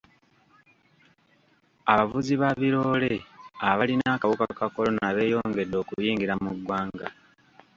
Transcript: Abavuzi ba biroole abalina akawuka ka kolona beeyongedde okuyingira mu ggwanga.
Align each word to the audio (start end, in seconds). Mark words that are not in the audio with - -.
Abavuzi 1.91 2.33
ba 2.41 2.49
biroole 2.61 3.13
abalina 3.69 4.07
akawuka 4.13 4.45
ka 4.57 4.67
kolona 4.73 5.05
beeyongedde 5.15 5.75
okuyingira 5.83 6.33
mu 6.43 6.51
ggwanga. 6.57 7.07